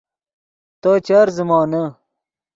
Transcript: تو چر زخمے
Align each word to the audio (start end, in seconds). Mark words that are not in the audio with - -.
تو 0.81 0.91
چر 1.05 1.27
زخمے 1.37 1.83